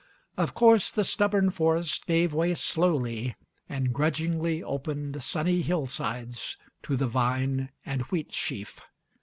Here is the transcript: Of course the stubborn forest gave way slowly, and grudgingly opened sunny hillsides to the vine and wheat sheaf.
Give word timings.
Of 0.35 0.55
course 0.55 0.89
the 0.89 1.03
stubborn 1.03 1.51
forest 1.51 2.07
gave 2.07 2.33
way 2.33 2.55
slowly, 2.55 3.35
and 3.69 3.93
grudgingly 3.93 4.63
opened 4.63 5.21
sunny 5.21 5.61
hillsides 5.61 6.57
to 6.81 6.97
the 6.97 7.05
vine 7.07 7.69
and 7.85 8.01
wheat 8.05 8.31
sheaf. 8.33 8.79